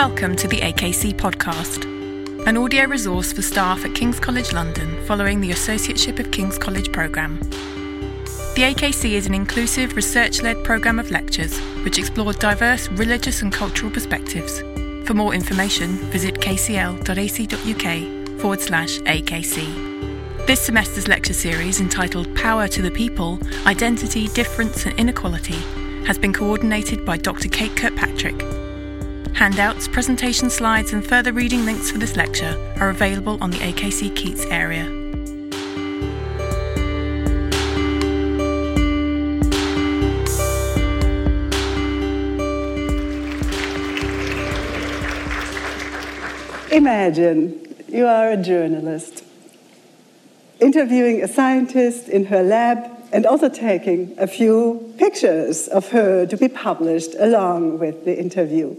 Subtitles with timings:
[0.00, 1.84] Welcome to the AKC podcast,
[2.46, 6.90] an audio resource for staff at King's College London following the Associateship of King's College
[6.90, 7.38] programme.
[8.54, 13.52] The AKC is an inclusive, research led programme of lectures which explore diverse religious and
[13.52, 14.60] cultural perspectives.
[15.06, 17.90] For more information, visit kcl.ac.uk
[18.40, 20.46] forward slash AKC.
[20.46, 25.60] This semester's lecture series, entitled Power to the People Identity, Difference and Inequality,
[26.06, 27.50] has been coordinated by Dr.
[27.50, 28.59] Kate Kirkpatrick
[29.40, 34.14] Handouts, presentation slides, and further reading links for this lecture are available on the AKC
[34.14, 34.84] Keats area.
[46.70, 49.24] Imagine you are a journalist
[50.60, 56.36] interviewing a scientist in her lab and also taking a few pictures of her to
[56.36, 58.76] be published along with the interview.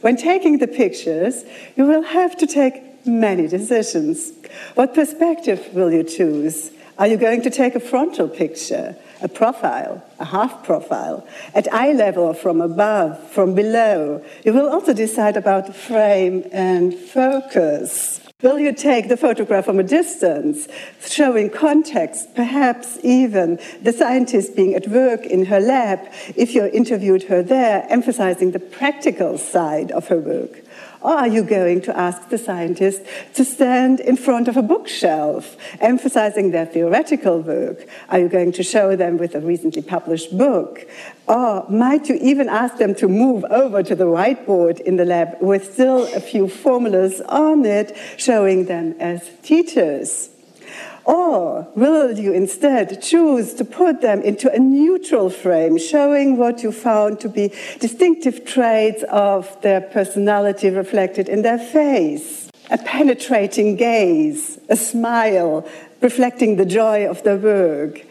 [0.00, 1.44] When taking the pictures,
[1.76, 4.32] you will have to take many decisions.
[4.74, 6.70] What perspective will you choose?
[6.98, 11.92] Are you going to take a frontal picture, a profile, a half profile, at eye
[11.92, 14.24] level from above, from below?
[14.44, 18.20] You will also decide about the frame and focus.
[18.42, 20.66] Will you take the photograph from a distance,
[21.06, 26.00] showing context, perhaps even the scientist being at work in her lab,
[26.36, 30.62] if you interviewed her there, emphasizing the practical side of her work?
[31.00, 35.56] Or are you going to ask the scientists to stand in front of a bookshelf,
[35.80, 37.86] emphasizing their theoretical work?
[38.10, 40.86] Are you going to show them with a recently published book?
[41.26, 45.36] Or might you even ask them to move over to the whiteboard in the lab
[45.40, 50.30] with still a few formulas on it, showing them as teachers?
[51.04, 56.72] Or will you instead choose to put them into a neutral frame, showing what you
[56.72, 62.50] found to be distinctive traits of their personality reflected in their face?
[62.70, 65.66] A penetrating gaze, a smile,
[66.00, 68.02] reflecting the joy of their work.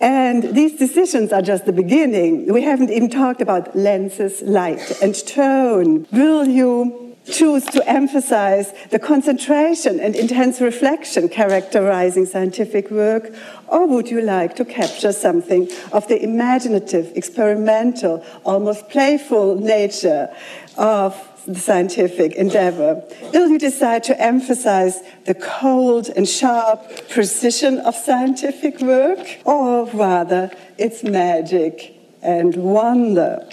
[0.00, 2.52] And these decisions are just the beginning.
[2.52, 6.06] We haven't even talked about lenses, light, and tone.
[6.12, 13.32] Will you choose to emphasize the concentration and intense reflection characterizing scientific work,
[13.66, 20.28] or would you like to capture something of the imaginative, experimental, almost playful nature
[20.76, 21.14] of
[21.46, 23.02] the scientific endeavor?
[23.32, 30.50] Will you decide to emphasize the cold and sharp precision of scientific work, or rather
[30.76, 33.48] its magic and wonder?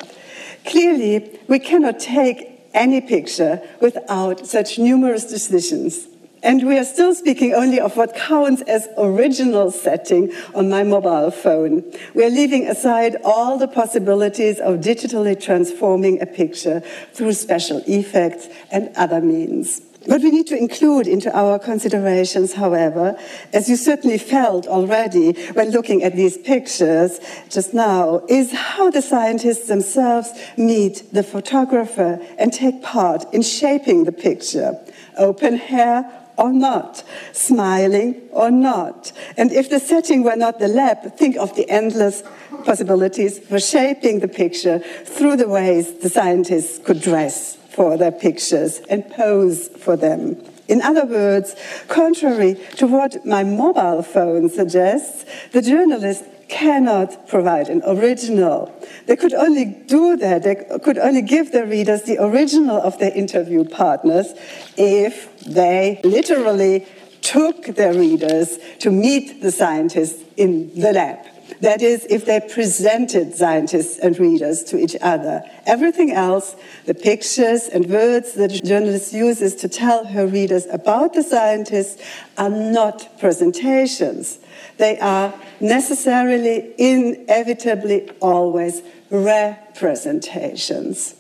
[0.65, 6.07] Clearly, we cannot take any picture without such numerous decisions.
[6.43, 11.31] And we are still speaking only of what counts as original setting on my mobile
[11.31, 11.83] phone.
[12.13, 16.81] We are leaving aside all the possibilities of digitally transforming a picture
[17.13, 19.81] through special effects and other means.
[20.05, 23.17] What we need to include into our considerations, however,
[23.53, 29.01] as you certainly felt already when looking at these pictures just now, is how the
[29.01, 34.79] scientists themselves meet the photographer and take part in shaping the picture.
[35.17, 36.05] Open hair
[36.37, 39.11] or not, smiling or not.
[39.37, 42.21] And if the setting were not the lab, think of the endless
[42.63, 48.79] possibilities for shaping the picture through the ways the scientists could dress for their pictures
[48.89, 50.41] and pose for them.
[50.67, 51.55] In other words,
[51.87, 58.71] contrary to what my mobile phone suggests, the journalist cannot provide an original.
[59.07, 63.13] They could only do that, they could only give their readers the original of their
[63.13, 64.33] interview partners
[64.77, 66.87] if they literally
[67.21, 71.34] took their readers to meet the scientists in the lab.
[71.61, 75.43] That is, if they presented scientists and readers to each other.
[75.65, 81.13] Everything else, the pictures and words that a journalist uses to tell her readers about
[81.13, 81.99] the scientists,
[82.37, 84.37] are not presentations.
[84.77, 91.15] They are necessarily, inevitably, always representations.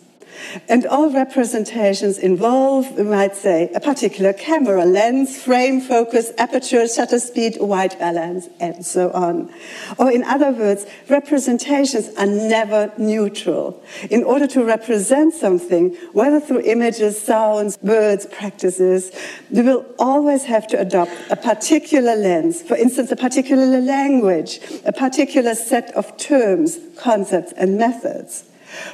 [0.67, 7.19] And all representations involve, we might say, a particular camera lens, frame focus, aperture, shutter
[7.19, 9.51] speed, white balance, and so on.
[9.97, 13.83] Or in other words, representations are never neutral.
[14.09, 19.11] In order to represent something, whether through images, sounds, words, practices,
[19.51, 24.91] we will always have to adopt a particular lens, for instance, a particular language, a
[24.91, 28.43] particular set of terms, concepts, and methods.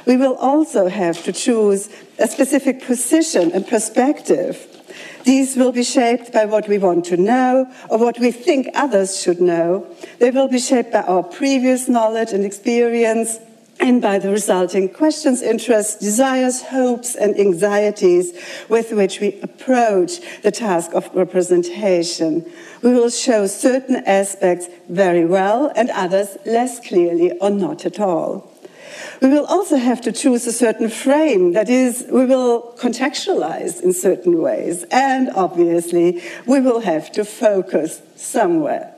[0.06, 1.88] We will also have to choose
[2.18, 4.68] a specific position and perspective.
[5.24, 9.20] These will be shaped by what we want to know or what we think others
[9.20, 9.86] should know.
[10.18, 13.38] They will be shaped by our previous knowledge and experience
[13.82, 18.32] and by the resulting questions, interests, desires, hopes, and anxieties
[18.68, 22.44] with which we approach the task of representation.
[22.82, 28.51] We will show certain aspects very well and others less clearly or not at all.
[29.20, 33.92] We will also have to choose a certain frame, that is, we will contextualize in
[33.92, 38.91] certain ways, and obviously, we will have to focus somewhere.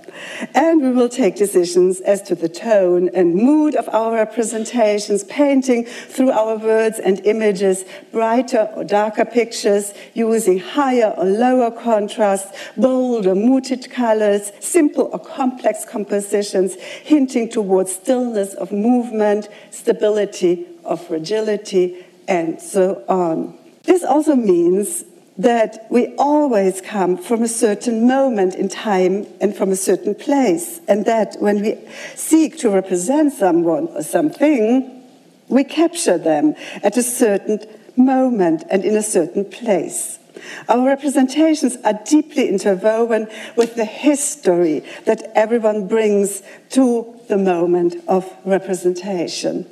[0.54, 5.84] And we will take decisions as to the tone and mood of our representations, painting
[5.84, 13.26] through our words and images brighter or darker pictures, using higher or lower contrast, bold
[13.26, 22.04] or muted colors, simple or complex compositions, hinting towards stillness of movement, stability of fragility,
[22.28, 23.58] and so on.
[23.84, 25.04] This also means
[25.36, 30.80] that we always come from a certain moment in time and from a certain place,
[30.86, 31.78] and that when we
[32.14, 35.02] seek to represent someone or something,
[35.48, 37.58] we capture them at a certain
[37.96, 40.18] moment and in a certain place.
[40.68, 48.30] Our representations are deeply interwoven with the history that everyone brings to the moment of
[48.44, 49.66] representation.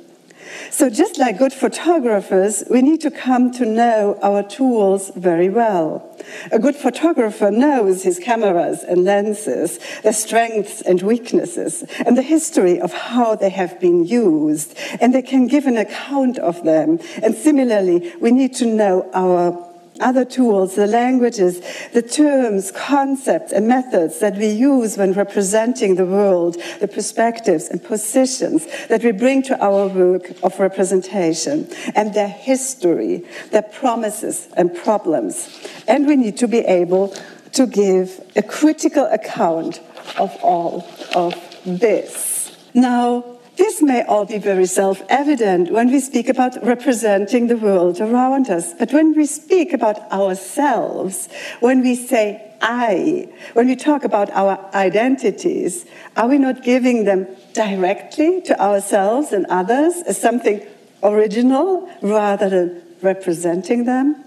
[0.71, 6.09] So, just like good photographers, we need to come to know our tools very well.
[6.51, 12.79] A good photographer knows his cameras and lenses, their strengths and weaknesses, and the history
[12.79, 16.99] of how they have been used, and they can give an account of them.
[17.21, 21.61] And similarly, we need to know our other tools, the languages,
[21.93, 27.83] the terms, concepts, and methods that we use when representing the world, the perspectives and
[27.83, 34.75] positions that we bring to our work of representation, and their history, their promises and
[34.75, 35.49] problems.
[35.87, 37.15] And we need to be able
[37.53, 39.79] to give a critical account
[40.17, 41.35] of all of
[41.65, 42.57] this.
[42.73, 48.01] Now, this may all be very self evident when we speak about representing the world
[48.01, 48.73] around us.
[48.73, 51.29] But when we speak about ourselves,
[51.59, 55.85] when we say I, when we talk about our identities,
[56.17, 60.65] are we not giving them directly to ourselves and others as something
[61.03, 64.23] original rather than representing them?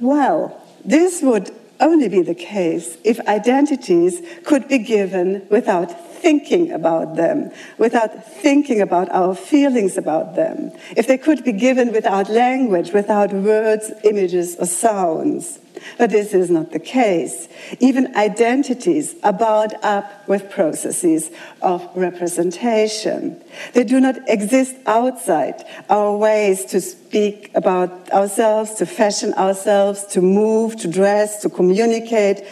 [0.00, 1.50] Well, this would
[1.80, 8.80] only be the case if identities could be given without thinking about them, without thinking
[8.80, 14.56] about our feelings about them, if they could be given without language, without words, images,
[14.56, 15.58] or sounds.
[15.96, 17.48] But this is not the case.
[17.80, 21.30] Even identities are bound up with processes
[21.62, 23.40] of representation.
[23.74, 30.20] They do not exist outside our ways to speak about ourselves, to fashion ourselves, to
[30.20, 32.42] move, to dress, to communicate.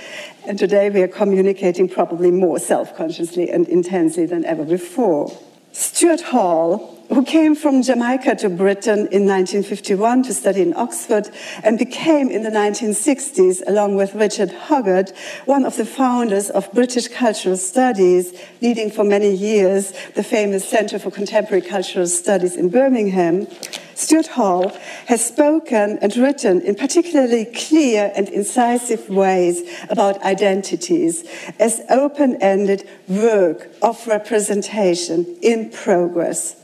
[0.47, 5.37] And today we are communicating probably more self consciously and intensely than ever before.
[5.73, 11.31] Stuart Hall who came from Jamaica to Britain in 1951 to study in Oxford
[11.63, 15.13] and became in the 1960s, along with Richard Hoggart,
[15.45, 20.99] one of the founders of British Cultural Studies, leading for many years the famous Centre
[20.99, 23.47] for Contemporary Cultural Studies in Birmingham.
[23.95, 24.77] Stuart Hall
[25.07, 31.25] has spoken and written in particularly clear and incisive ways about identities
[31.59, 36.57] as open ended work of representation in progress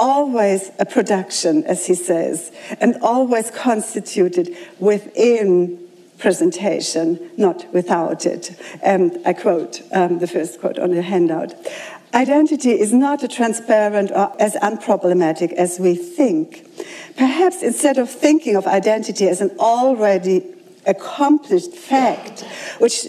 [0.00, 5.78] always a production, as he says, and always constituted within
[6.16, 8.58] presentation, not without it.
[8.82, 11.54] And I quote um, the first quote on the handout.
[12.14, 16.66] Identity is not as transparent or as unproblematic as we think.
[17.16, 20.42] Perhaps instead of thinking of identity as an already
[20.86, 22.40] accomplished fact,
[22.78, 23.06] which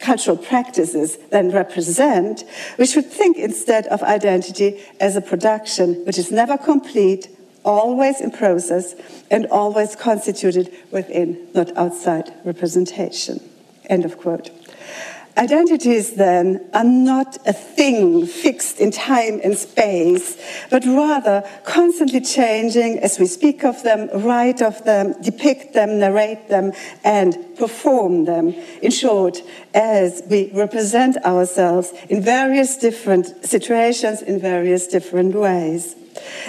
[0.00, 2.44] cultural practices then represent,
[2.78, 7.28] we should think instead of identity as a production which is never complete,
[7.64, 8.94] always in process,
[9.30, 13.40] and always constituted within, not outside, representation.
[13.88, 14.50] End of quote.
[15.36, 20.36] Identities, then, are not a thing fixed in time and space,
[20.70, 26.48] but rather constantly changing as we speak of them, write of them, depict them, narrate
[26.48, 26.72] them,
[27.04, 28.54] and perform them.
[28.82, 29.38] In short,
[29.72, 35.94] as we represent ourselves in various different situations, in various different ways.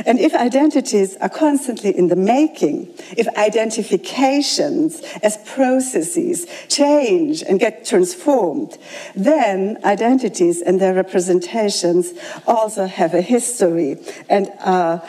[0.05, 7.85] And if identities are constantly in the making, if identifications as processes change and get
[7.85, 8.77] transformed,
[9.15, 12.13] then identities and their representations
[12.47, 13.97] also have a history
[14.29, 15.03] and are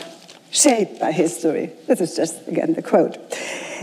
[0.50, 1.72] shaped by history.
[1.86, 3.18] This is just, again, the quote.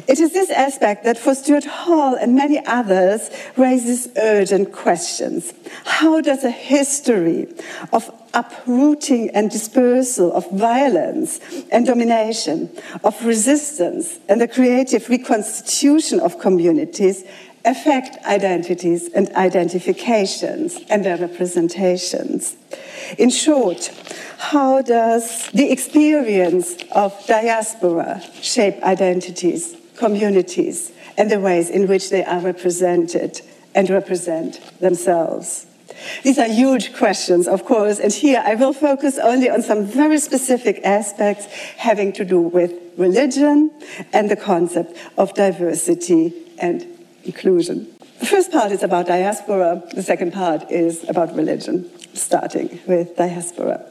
[0.10, 5.54] It is this aspect that for Stuart Hall and many others raises urgent questions.
[5.86, 7.48] How does a history
[7.94, 11.40] of uprooting and dispersal of violence
[11.72, 12.72] and domination,
[13.04, 17.24] of resistance and the creative reconstitution of communities
[17.64, 22.56] affect identities and identifications and their representations.
[23.20, 23.92] In short,
[24.40, 32.24] how does the experience of diaspora shape identities, communities, and the ways in which they
[32.24, 33.42] are represented
[33.76, 35.68] and represent themselves?
[36.24, 40.18] These are huge questions, of course, and here I will focus only on some very
[40.18, 41.46] specific aspects
[41.78, 43.72] having to do with religion
[44.14, 46.86] and the concept of diversity and
[47.24, 47.88] inclusion.
[48.20, 53.86] The first part is about diaspora, the second part is about religion, starting with diaspora.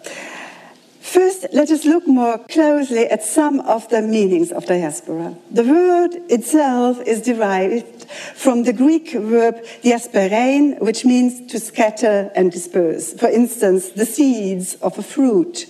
[1.08, 5.34] First, let us look more closely at some of the meanings of diaspora.
[5.50, 12.52] The word itself is derived from the Greek verb diaspeirein, which means to scatter and
[12.52, 13.14] disperse.
[13.14, 15.66] For instance, the seeds of a fruit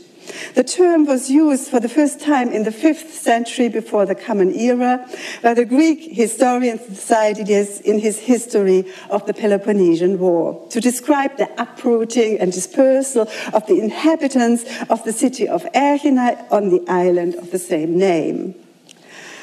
[0.55, 4.55] the term was used for the first time in the 5th century before the Common
[4.55, 5.09] Era
[5.43, 11.51] by the Greek historian Thucydides in his history of the Peloponnesian War to describe the
[11.61, 17.51] uprooting and dispersal of the inhabitants of the city of Aegina on the island of
[17.51, 18.55] the same name.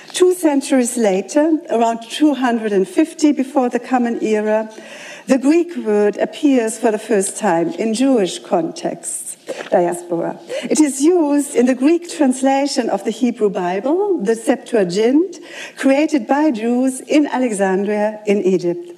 [0.09, 4.69] Two centuries later, around 250 before the Common Era,
[5.27, 9.24] the Greek word appears for the first time in Jewish contexts
[9.69, 10.39] diaspora.
[10.63, 15.39] It is used in the Greek translation of the Hebrew Bible, the Septuagint,
[15.77, 18.91] created by Jews in Alexandria in Egypt.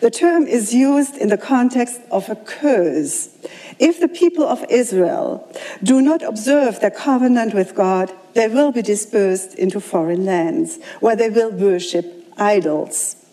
[0.00, 3.30] The term is used in the context of a curse.
[3.78, 5.48] If the people of Israel
[5.82, 11.16] do not observe their covenant with God, they will be dispersed into foreign lands where
[11.16, 12.06] they will worship
[12.36, 13.23] idols.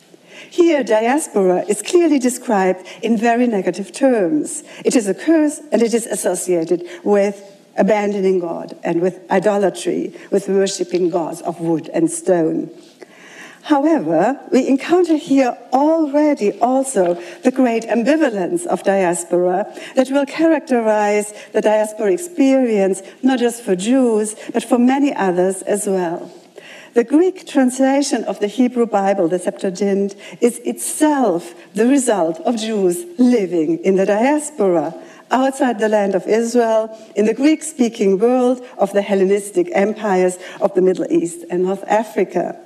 [0.51, 4.63] Here, diaspora is clearly described in very negative terms.
[4.83, 7.41] It is a curse and it is associated with
[7.77, 12.69] abandoning God and with idolatry, with worshipping gods of wood and stone.
[13.61, 17.13] However, we encounter here already also
[17.45, 24.35] the great ambivalence of diaspora that will characterize the diaspora experience not just for Jews,
[24.51, 26.29] but for many others as well.
[26.93, 33.05] The Greek translation of the Hebrew Bible, the Septuagint, is itself the result of Jews
[33.17, 34.93] living in the diaspora
[35.31, 40.73] outside the land of Israel, in the Greek speaking world of the Hellenistic empires of
[40.75, 42.59] the Middle East and North Africa.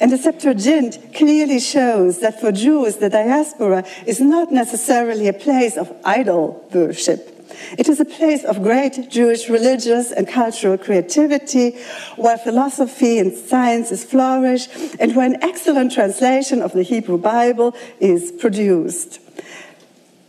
[0.00, 5.76] And the Septuagint clearly shows that for Jews, the diaspora is not necessarily a place
[5.76, 7.39] of idol worship
[7.78, 11.76] it is a place of great Jewish religious and cultural creativity,
[12.16, 18.32] where philosophy and sciences flourish, and where an excellent translation of the Hebrew Bible is
[18.32, 19.20] produced.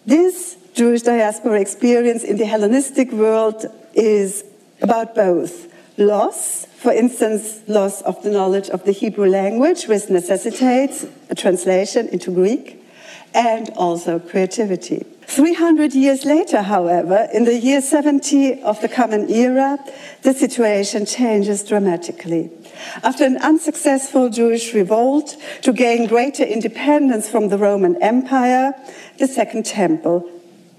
[0.05, 4.43] This Jewish diaspora experience in the Hellenistic world is
[4.81, 11.05] about both loss, for instance, loss of the knowledge of the Hebrew language, which necessitates
[11.29, 12.80] a translation into Greek,
[13.33, 15.05] and also creativity.
[15.27, 19.79] 300 years later, however, in the year 70 of the Common Era,
[20.23, 22.51] the situation changes dramatically.
[23.03, 28.73] After an unsuccessful Jewish revolt to gain greater independence from the Roman Empire,
[29.19, 30.29] the Second Temple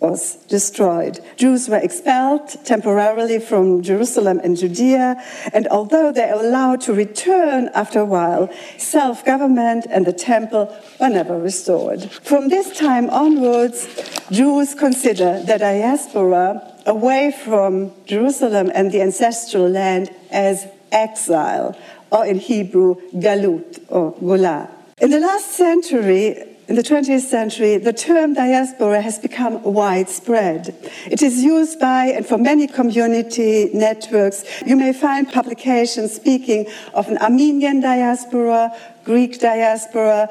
[0.02, 1.20] was destroyed.
[1.36, 5.22] Jews were expelled temporarily from Jerusalem and Judea,
[5.54, 10.76] and although they were allowed to return after a while, self government and the temple
[11.00, 12.10] were never restored.
[12.10, 13.86] From this time onwards,
[14.30, 21.78] Jews consider the diaspora away from Jerusalem and the ancestral land as exile,
[22.10, 24.68] or in Hebrew, galut or golah.
[25.00, 30.74] In the last century, in the 20th century, the term diaspora has become widespread.
[31.04, 34.42] It is used by and for many community networks.
[34.64, 38.74] You may find publications speaking of an Armenian diaspora,
[39.04, 40.30] Greek diaspora,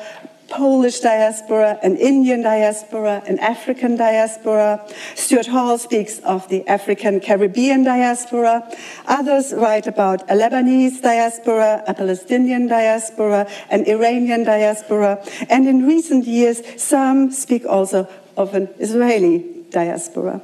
[0.51, 4.85] Polish diaspora, an Indian diaspora, an African diaspora.
[5.15, 8.67] Stuart Hall speaks of the African Caribbean diaspora.
[9.07, 15.23] Others write about a Lebanese diaspora, a Palestinian diaspora, an Iranian diaspora.
[15.49, 20.41] And in recent years, some speak also of an Israeli diaspora.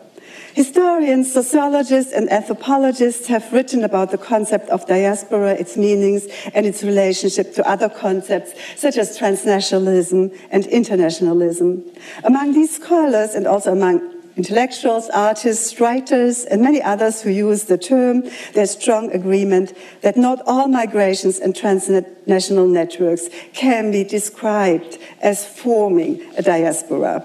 [0.57, 6.81] Historians, sociologists, and anthropologists have written about the concept of diaspora, its meanings, and its
[6.81, 11.83] relationship to other concepts such as transnationalism and internationalism.
[12.23, 14.01] Among these scholars, and also among
[14.35, 18.23] intellectuals, artists, writers, and many others who use the term,
[18.53, 26.19] there's strong agreement that not all migrations and transnational networks can be described as forming
[26.35, 27.23] a diaspora.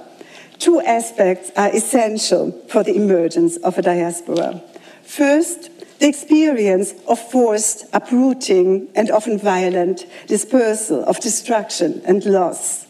[0.62, 4.62] Two aspects are essential for the emergence of a diaspora.
[5.02, 12.87] First, the experience of forced uprooting and often violent dispersal, of destruction and loss.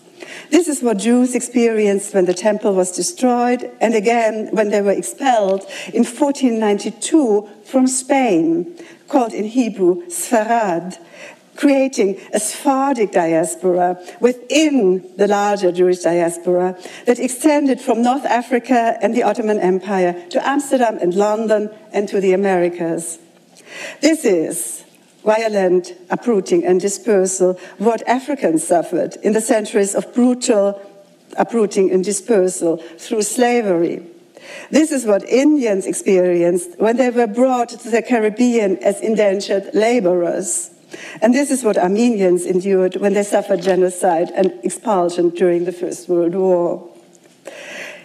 [0.50, 4.93] This is what Jews experienced when the temple was destroyed and again when they were
[4.93, 5.62] expelled
[5.95, 10.99] in 1492 from Spain, called in Hebrew Sfarad,
[11.56, 19.14] creating a Sephardic diaspora within the larger Jewish diaspora that extended from North Africa and
[19.14, 23.18] the Ottoman Empire to Amsterdam and London and to the Americas.
[24.00, 24.85] This is
[25.25, 30.80] violent uprooting and dispersal what Africans suffered in the centuries of brutal
[31.37, 34.04] uprooting and dispersal through slavery.
[34.71, 40.72] This is what Indians experienced when they were brought to the Caribbean as indentured laborers.
[41.21, 46.09] And this is what Armenians endured when they suffered genocide and expulsion during the First
[46.09, 46.89] World War.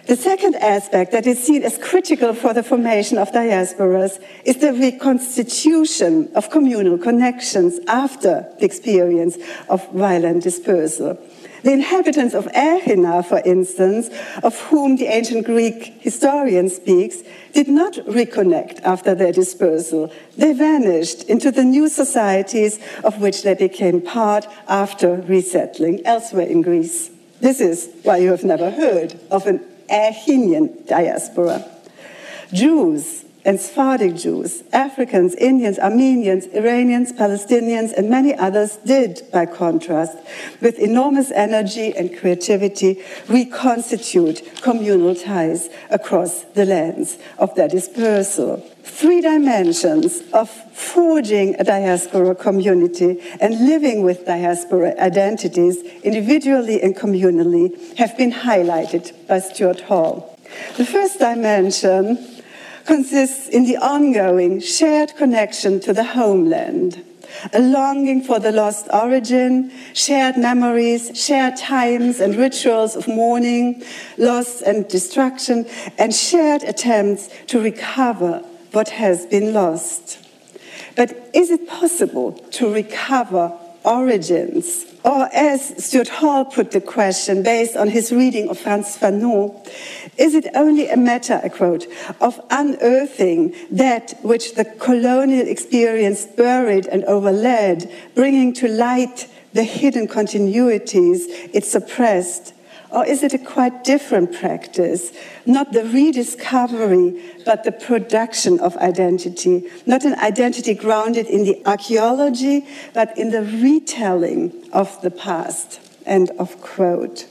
[0.08, 4.72] The second aspect that is seen as critical for the formation of diasporas is the
[4.72, 9.36] reconstitution of communal connections after the experience
[9.68, 11.18] of violent dispersal.
[11.62, 14.10] The inhabitants of Aegina, for instance,
[14.42, 17.22] of whom the ancient Greek historian speaks,
[17.52, 20.12] did not reconnect after their dispersal.
[20.36, 26.62] They vanished into the new societies of which they became part after resettling elsewhere in
[26.62, 27.10] Greece.
[27.40, 29.60] This is why you have never heard of an
[29.90, 31.64] Aeginean diaspora.
[32.52, 40.18] Jews and Sephardic Jews, Africans, Indians, Armenians, Iranians, Palestinians, and many others did, by contrast,
[40.60, 48.58] with enormous energy and creativity, reconstitute communal ties across the lands of their dispersal.
[48.82, 57.96] Three dimensions of forging a diaspora community and living with diaspora identities, individually and communally,
[57.96, 60.36] have been highlighted by Stuart Hall.
[60.76, 62.37] The first dimension
[62.88, 67.04] consists in the ongoing shared connection to the homeland,
[67.52, 73.84] a longing for the lost origin, shared memories, shared times and rituals of mourning,
[74.16, 75.66] loss and destruction,
[75.98, 78.38] and shared attempts to recover
[78.72, 80.18] what has been lost.
[80.96, 83.52] But is it possible to recover
[83.84, 84.86] origins?
[85.04, 89.54] Or, as Stuart Hall put the question based on his reading of Frantz Fanon,
[90.16, 91.86] is it only a matter, I quote,
[92.20, 100.08] of unearthing that which the colonial experience buried and overlaid, bringing to light the hidden
[100.08, 102.52] continuities it suppressed?
[102.90, 105.12] Or is it a quite different practice?
[105.44, 109.68] Not the rediscovery, but the production of identity.
[109.84, 115.80] Not an identity grounded in the archaeology, but in the retelling of the past.
[116.06, 117.26] End of quote.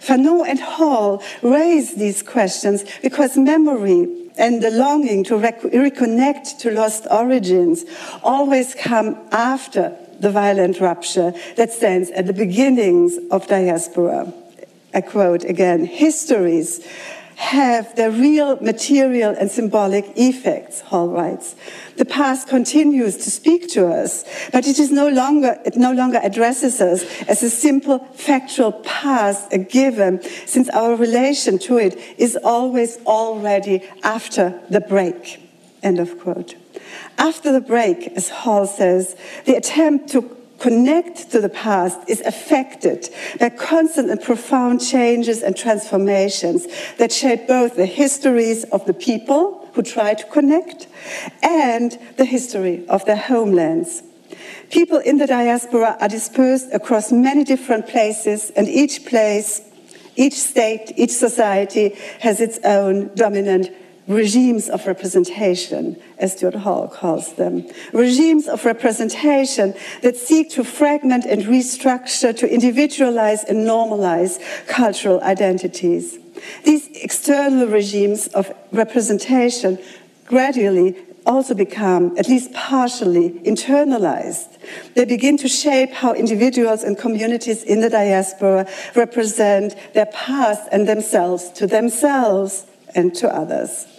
[0.00, 6.70] Fanon and Hall raise these questions because memory and the longing to rec reconnect to
[6.70, 7.84] lost origins
[8.22, 14.32] always come after the violent rupture that stands at the beginnings of diaspora.
[14.98, 16.84] I quote again, histories
[17.36, 21.54] have their real material and symbolic effects, Hall writes.
[21.98, 26.18] The past continues to speak to us, but it is no longer, it no longer
[26.20, 32.36] addresses us as a simple factual past, a given, since our relation to it is
[32.42, 35.40] always already after the break.
[35.80, 36.56] End of quote.
[37.18, 43.08] After the break, as Hall says, the attempt to connect to the past is affected
[43.38, 46.66] by constant and profound changes and transformations
[46.98, 50.88] that shape both the histories of the people who try to connect
[51.42, 54.02] and the history of their homelands.
[54.70, 59.62] People in the diaspora are dispersed across many different places, and each place,
[60.16, 63.70] each state, each society has its own dominant
[64.08, 67.66] regimes of representation, as Stuart Hall calls them.
[67.92, 76.18] Regimes of representation that seek to fragment and restructure, to individualize and normalize cultural identities.
[76.64, 79.78] These external regimes of representation
[80.24, 84.56] gradually also become, at least partially, internalized.
[84.94, 88.66] They begin to shape how individuals and communities in the diaspora
[88.96, 93.97] represent their past and themselves to themselves and to others.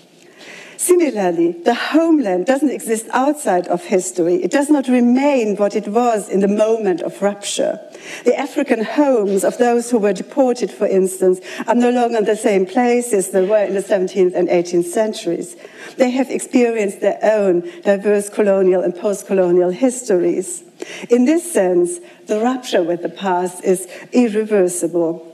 [0.79, 4.35] Similarly, the homeland doesn't exist outside of history.
[4.35, 7.81] It does not remain what it was in the moment of rupture.
[8.23, 12.65] The African homes of those who were deported, for instance, are no longer the same
[12.65, 15.57] places they were in the 17th and 18th centuries.
[15.97, 20.63] They have experienced their own diverse colonial and post colonial histories.
[21.09, 25.28] In this sense, the rupture with the past is irreversible.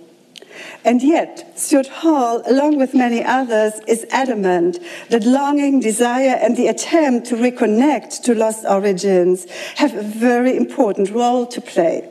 [0.84, 6.68] And yet, Stuart Hall, along with many others, is adamant that longing, desire, and the
[6.68, 12.10] attempt to reconnect to lost origins have a very important role to play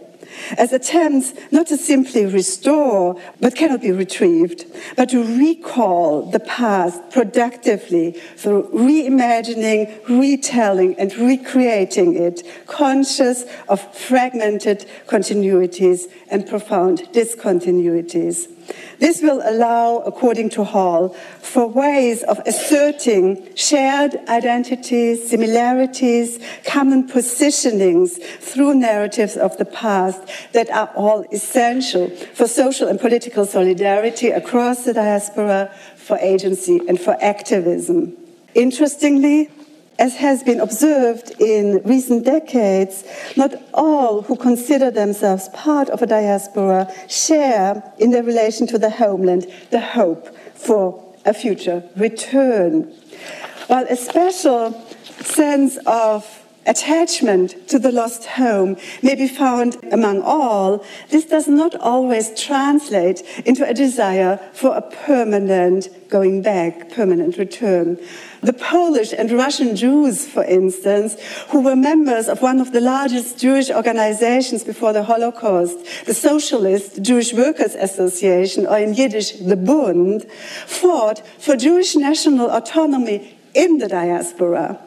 [0.58, 4.66] as attempts not to simply restore but cannot be retrieved,
[4.96, 14.86] but to recall the past productively through reimagining, retelling, and recreating it, conscious of fragmented
[15.06, 18.48] continuities and profound discontinuities.
[18.98, 28.22] This will allow, according to Hall, for ways of asserting shared identities, similarities, common positionings
[28.40, 30.22] through narratives of the past
[30.53, 37.00] that are all essential for social and political solidarity across the diaspora, for agency, and
[37.00, 38.16] for activism.
[38.55, 39.50] Interestingly,
[39.98, 43.04] as has been observed in recent decades,
[43.37, 48.90] not all who consider themselves part of a diaspora share in their relation to the
[48.90, 52.92] homeland the hope for a future return.
[53.66, 54.72] While a special
[55.20, 61.74] sense of attachment to the lost home may be found among all, this does not
[61.77, 67.98] always translate into a desire for a permanent going back, permanent return.
[68.42, 71.16] The Polish and Russian Jews, for instance,
[71.48, 77.03] who were members of one of the largest Jewish organizations before the Holocaust, the Socialist
[77.03, 80.24] Jewish Workers Association, or in Yiddish, the Bund,
[80.66, 84.79] fought for Jewish national autonomy in the diaspora.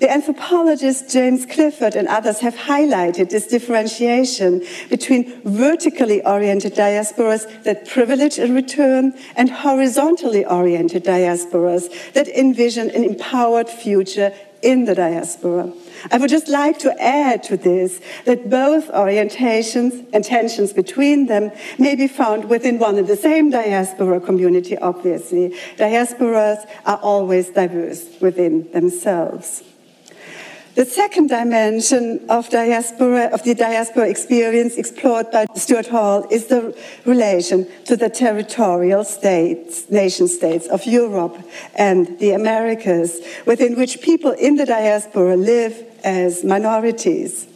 [0.00, 7.88] The anthropologist James Clifford and others have highlighted this differentiation between vertically oriented diasporas that
[7.88, 14.32] privilege a return and horizontally oriented diasporas that envision an empowered future
[14.62, 15.72] in the diaspora.
[16.10, 21.52] I would just like to add to this that both orientations and tensions between them
[21.78, 25.54] may be found within one and the same diaspora community, obviously.
[25.76, 29.62] Diasporas are always diverse within themselves.
[30.76, 36.76] The second dimension of diaspora, of the diaspora experience explored by Stuart Hall is the
[37.06, 41.34] relation to the territorial states, nation states of Europe
[41.76, 47.46] and the Americas, within which people in the diaspora live as minorities.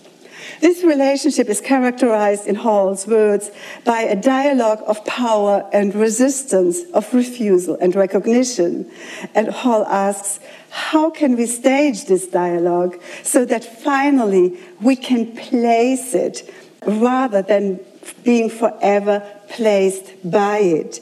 [0.63, 3.51] This relationship is characterized, in Hall's words,
[3.85, 8.91] by a dialogue of power and resistance, of refusal and recognition.
[9.35, 16.15] And Hall asks, how can we stage this dialogue so that finally we can place
[16.15, 16.49] it
[16.87, 17.81] rather than
[18.25, 21.01] being forever placed by it?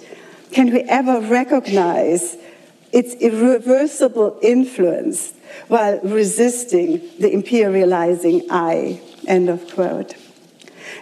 [0.53, 2.37] Can we ever recognize
[2.93, 5.35] its irreversible influence
[5.69, 9.01] while resisting the imperializing eye?
[9.27, 10.15] End of quote.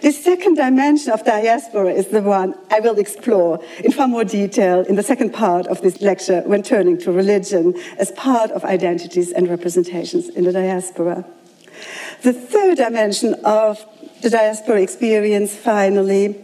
[0.01, 4.81] The second dimension of diaspora is the one I will explore in far more detail
[4.81, 9.31] in the second part of this lecture when turning to religion as part of identities
[9.31, 11.25] and representations in the diaspora.
[12.21, 13.83] The third dimension of
[14.21, 16.43] the diaspora experience, finally,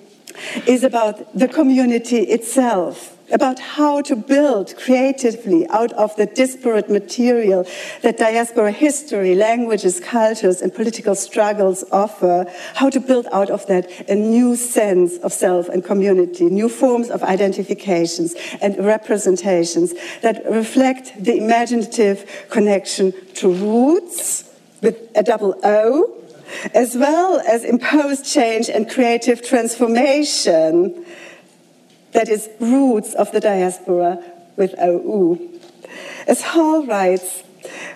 [0.67, 7.65] is about the community itself about how to build creatively out of the disparate material
[8.02, 13.89] that diaspora history, languages, cultures, and political struggles offer, how to build out of that
[14.10, 21.13] a new sense of self and community, new forms of identifications and representations that reflect
[21.24, 24.50] the imaginative connection to roots
[24.82, 26.23] with a double O,
[26.74, 31.06] as well as imposed change and creative transformation
[32.13, 34.24] that is, routes of the diaspora
[34.56, 35.60] with OU.
[36.28, 37.44] As Hall writes,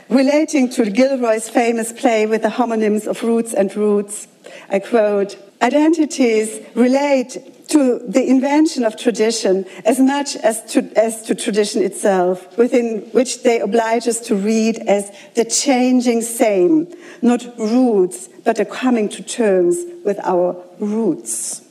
[0.09, 4.27] relating to Gilroy's famous play with the homonyms of roots and routes,
[4.69, 11.35] I quote, identities relate to the invention of tradition as much as to, as to
[11.35, 16.87] tradition itself, within which they oblige us to read as the changing same,
[17.21, 21.66] not roots, but a coming to terms with our routes.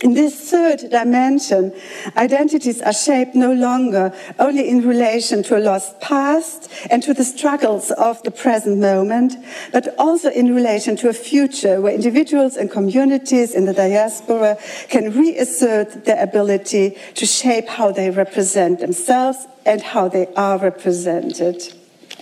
[0.00, 1.72] In this third dimension,
[2.16, 7.24] identities are shaped no longer only in relation to a lost past and to the
[7.24, 9.34] struggles of the present moment,
[9.72, 14.56] but also in relation to a future where individuals and communities in the diaspora
[14.88, 21.60] can reassert their ability to shape how they represent themselves and how they are represented.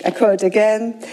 [0.03, 1.05] I quote again,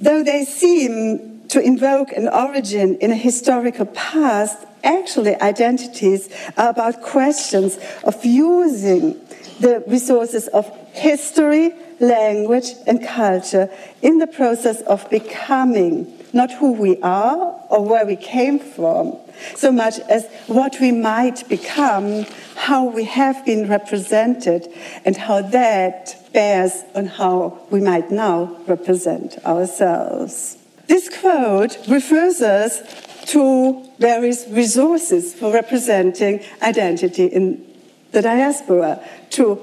[0.00, 7.02] though they seem to invoke an origin in a historical past, actually identities are about
[7.02, 9.20] questions of using
[9.60, 13.70] the resources of history, language, and culture
[14.02, 17.36] in the process of becoming not who we are
[17.70, 19.16] or where we came from,
[19.54, 24.66] so much as what we might become, how we have been represented,
[25.04, 30.58] and how that bears on how we might now represent ourselves.
[30.88, 32.82] This quote refers us
[33.26, 37.64] to various resources for representing identity in
[38.12, 39.60] the diaspora, to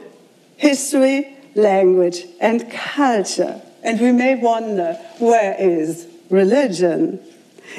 [0.57, 3.61] history, language, and culture.
[3.83, 7.19] And we may wonder where is religion?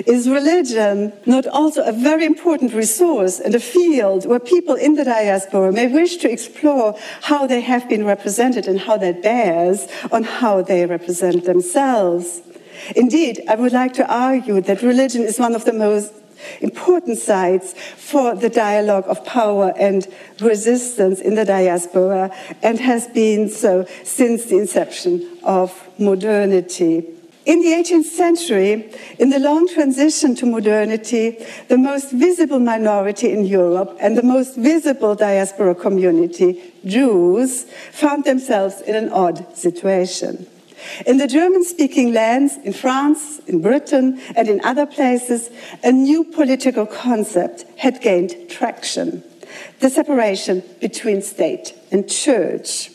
[0.06, 5.04] Is religion not also a very important resource and a field where people in the
[5.04, 10.24] diaspora may wish to explore how they have been represented and how that bears on
[10.24, 12.40] how they represent themselves?
[12.96, 16.12] Indeed, I would like to argue that religion is one of the most
[16.60, 20.06] important sites for the dialogue of power and
[20.40, 27.06] resistance in the diaspora and has been so since the inception of modernity.
[27.44, 33.44] In the 18th century, in the long transition to modernity, the most visible minority in
[33.44, 40.46] Europe and the most visible diaspora community, Jews, found themselves in an odd situation.
[41.06, 45.50] In the German speaking lands, in France, in Britain, and in other places,
[45.82, 49.22] a new political concept had gained traction
[49.80, 52.90] the separation between state and church.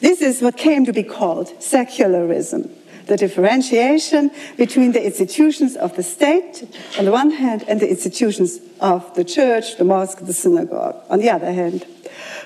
[0.00, 2.70] This is what came to be called secularism
[3.06, 6.66] the differentiation between the institutions of the state
[6.98, 11.20] on the one hand and the institutions of the church, the mosque, the synagogue on
[11.20, 11.86] the other hand.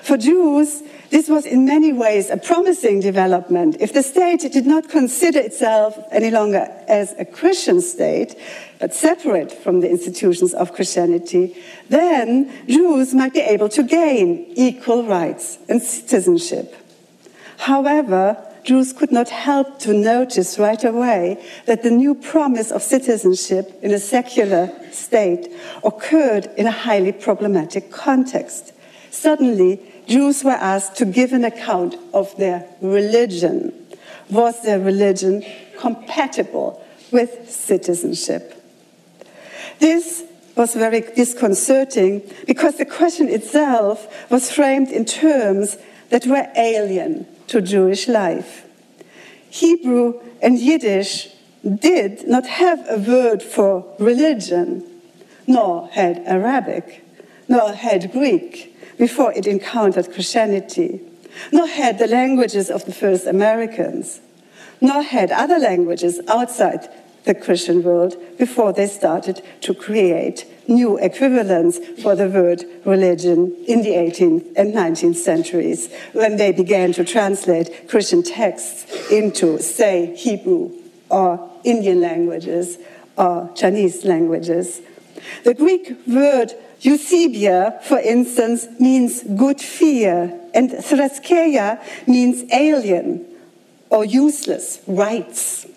[0.03, 3.77] For Jews, this was in many ways a promising development.
[3.79, 8.35] If the state did not consider itself any longer as a Christian state,
[8.79, 11.55] but separate from the institutions of Christianity,
[11.89, 16.75] then Jews might be able to gain equal rights and citizenship.
[17.57, 23.77] However, Jews could not help to notice right away that the new promise of citizenship
[23.81, 25.51] in a secular state
[25.83, 28.73] occurred in a highly problematic context.
[29.09, 29.79] Suddenly,
[30.11, 33.71] Jews were asked to give an account of their religion.
[34.29, 35.41] Was their religion
[35.79, 38.61] compatible with citizenship?
[39.79, 40.23] This
[40.57, 45.77] was very disconcerting because the question itself was framed in terms
[46.09, 48.65] that were alien to Jewish life.
[49.49, 51.29] Hebrew and Yiddish
[51.63, 54.83] did not have a word for religion,
[55.47, 57.01] nor had Arabic,
[57.47, 58.70] nor had Greek
[59.01, 61.01] before it encountered Christianity,
[61.51, 64.21] nor had the languages of the first Americans,
[64.79, 66.87] nor had other languages outside
[67.23, 73.81] the Christian world before they started to create new equivalents for the word religion in
[73.81, 80.73] the 18th and 19th centuries when they began to translate Christian texts into, say, Hebrew
[81.09, 82.77] or Indian languages
[83.17, 84.79] or Chinese languages.
[85.43, 93.25] The Greek word Eusebia, for instance, means good fear, and Threskeia means alien
[93.89, 95.67] or useless, rites.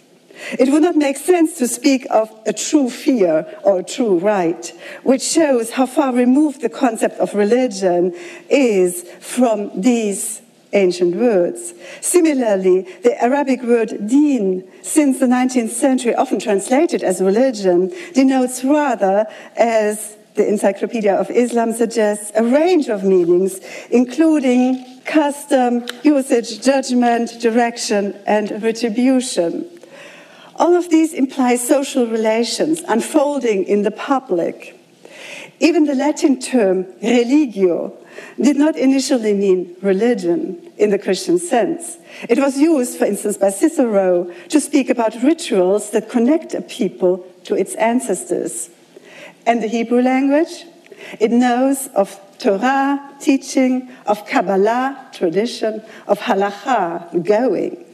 [0.59, 4.73] It would not make sense to speak of a true fear or a true rite,
[5.03, 8.15] which shows how far removed the concept of religion
[8.49, 10.41] is from these
[10.73, 11.73] ancient words.
[12.01, 19.27] Similarly, the Arabic word deen, since the 19th century, often translated as religion, denotes rather
[19.57, 28.17] as the Encyclopedia of Islam suggests a range of meanings, including custom, usage, judgment, direction,
[28.27, 29.69] and retribution.
[30.57, 34.81] All of these imply social relations unfolding in the public.
[35.61, 37.97] Even the Latin term religio
[38.41, 41.97] did not initially mean religion in the Christian sense.
[42.29, 47.25] It was used, for instance, by Cicero to speak about rituals that connect a people
[47.45, 48.71] to its ancestors
[49.47, 50.65] and the Hebrew language.
[51.21, 57.85] It knows of Torah, teaching, of Kabbalah, tradition, of halacha, going.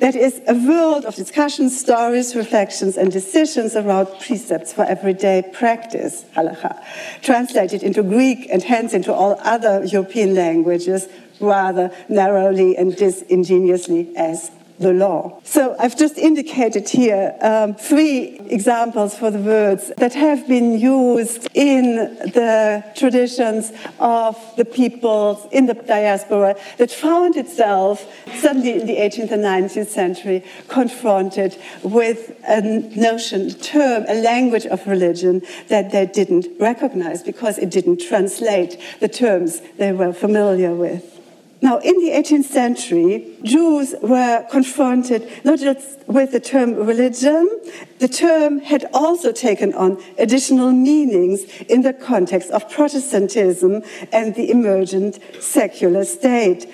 [0.00, 6.24] That is a world of discussions, stories, reflections, and decisions around precepts for everyday practice,
[6.36, 6.82] halacha,
[7.22, 11.08] translated into Greek and hence into all other European languages
[11.40, 15.38] rather narrowly and disingenuously as the law.
[15.44, 21.48] So I've just indicated here um, three examples for the words that have been used
[21.54, 21.96] in
[22.34, 29.32] the traditions of the peoples in the diaspora that found itself suddenly in the 18th
[29.32, 36.06] and 19th century confronted with a notion, a term, a language of religion that they
[36.06, 41.19] didn't recognize because it didn't translate the terms they were familiar with.
[41.62, 47.50] Now, in the 18th century, Jews were confronted not just with the term religion,
[47.98, 54.50] the term had also taken on additional meanings in the context of Protestantism and the
[54.50, 56.66] emergent secular state.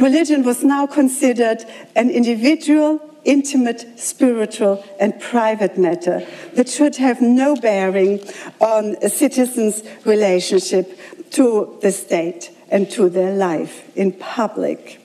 [0.00, 7.54] Religion was now considered an individual, intimate, spiritual, and private matter that should have no
[7.54, 8.18] bearing
[8.58, 10.98] on a citizen's relationship
[11.30, 15.00] to the state and to their life in public.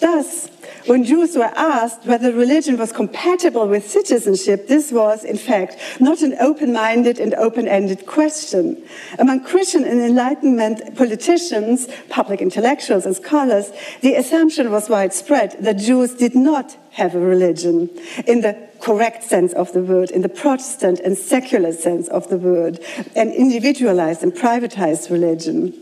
[0.00, 0.48] Thus,
[0.86, 6.22] when Jews were asked whether religion was compatible with citizenship, this was, in fact, not
[6.22, 8.82] an open minded and open ended question.
[9.18, 16.14] Among Christian and Enlightenment politicians, public intellectuals, and scholars, the assumption was widespread that Jews
[16.14, 17.90] did not have a religion
[18.26, 22.38] in the correct sense of the word, in the Protestant and secular sense of the
[22.38, 22.78] word,
[23.16, 25.74] an individualized and privatized religion.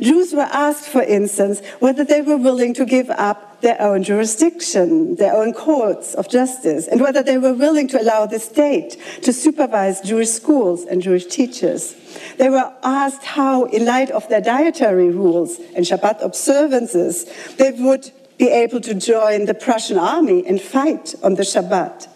[0.00, 5.16] Jews were asked, for instance, whether they were willing to give up their own jurisdiction,
[5.16, 9.32] their own courts of justice, and whether they were willing to allow the state to
[9.32, 11.94] supervise Jewish schools and Jewish teachers.
[12.38, 18.10] They were asked how, in light of their dietary rules and Shabbat observances, they would
[18.38, 22.08] be able to join the Prussian army and fight on the Shabbat.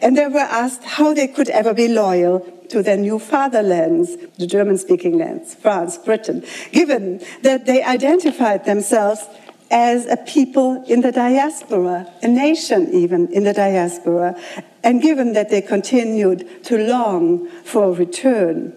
[0.00, 4.46] And they were asked how they could ever be loyal to their new fatherlands, the
[4.46, 9.26] German speaking lands, France, Britain, given that they identified themselves
[9.70, 14.38] as a people in the diaspora, a nation even in the diaspora,
[14.82, 18.72] and given that they continued to long for return.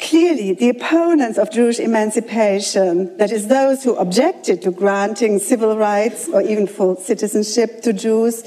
[0.00, 6.28] Clearly, the opponents of Jewish emancipation, that is, those who objected to granting civil rights
[6.28, 8.42] or even full citizenship to Jews,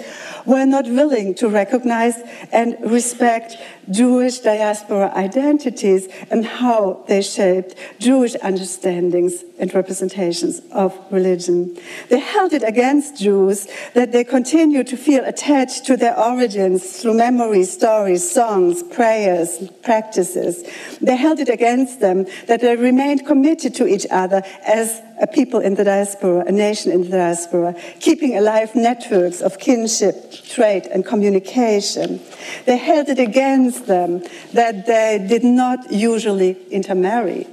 [0.45, 2.17] were not willing to recognize
[2.51, 3.57] and respect
[3.89, 11.77] Jewish diaspora identities and how they shaped Jewish understandings and representations of religion.
[12.09, 17.15] They held it against Jews that they continue to feel attached to their origins through
[17.15, 20.63] memories, stories, songs, prayers, practices.
[21.01, 25.59] They held it against them that they remained committed to each other as a people
[25.61, 31.05] in the diaspora, a nation in the diaspora, keeping alive networks of kinship, trade, and
[31.05, 32.19] communication.
[32.65, 37.47] They held it against them that they did not usually intermarry.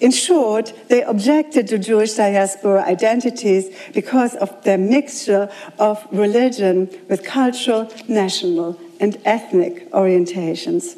[0.00, 7.24] In short, they objected to Jewish diaspora identities because of their mixture of religion with
[7.24, 10.96] cultural, national, and ethnic orientations.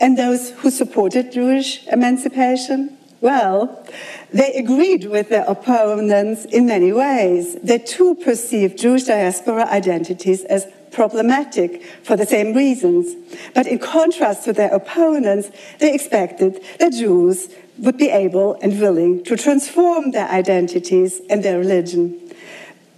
[0.00, 3.86] And those who supported Jewish emancipation well,
[4.32, 7.54] they agreed with their opponents in many ways.
[7.62, 13.14] They too perceived Jewish diaspora identities as problematic for the same reasons.
[13.54, 19.24] But in contrast to their opponents, they expected that Jews would be able and willing
[19.24, 22.18] to transform their identities and their religion.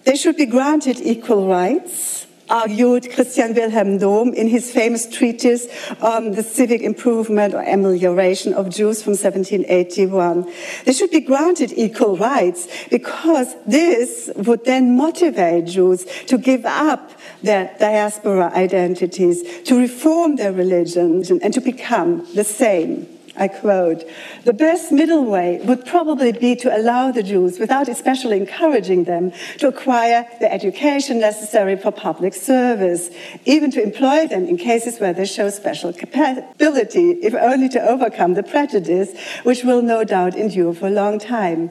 [0.04, 2.13] They should be granted equal rights
[2.48, 5.66] argued Christian Wilhelm Dohm in his famous treatise
[6.00, 10.50] on the civic improvement or amelioration of Jews from 1781.
[10.84, 17.10] They should be granted equal rights because this would then motivate Jews to give up
[17.42, 24.04] their diaspora identities, to reform their religion, and to become the same I quote,
[24.44, 29.32] the best middle way would probably be to allow the Jews, without especially encouraging them,
[29.58, 33.10] to acquire the education necessary for public service,
[33.44, 38.34] even to employ them in cases where they show special capability, if only to overcome
[38.34, 39.10] the prejudice,
[39.42, 41.70] which will no doubt endure for a long time.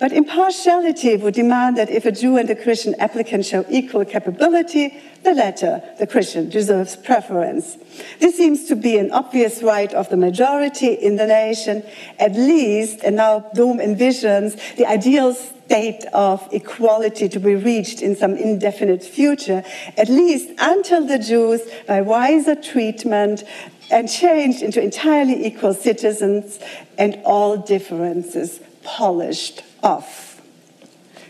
[0.00, 5.00] But impartiality would demand that if a Jew and a Christian applicant show equal capability,
[5.24, 7.76] the latter, the Christian, deserves preference.
[8.20, 11.82] This seems to be an obvious right of the majority in the nation,
[12.18, 18.14] at least, and now Dohm envisions the ideal state of equality to be reached in
[18.14, 19.64] some indefinite future,
[19.96, 23.44] at least until the Jews, by wiser treatment,
[23.90, 26.58] and changed into entirely equal citizens
[26.98, 30.23] and all differences polished off.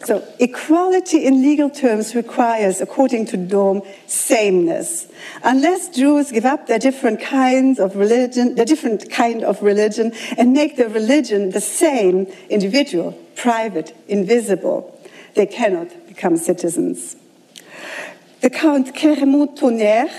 [0.04, 5.06] So, equality in legal terms requires, according to Dohm, sameness.
[5.42, 10.52] Unless Jews give up their different kinds of religion, their different kind of religion, and
[10.52, 15.00] make their religion the same, individual, private, invisible,
[15.36, 17.16] they cannot become citizens.
[18.42, 20.10] The Count Clermont-Tonnerre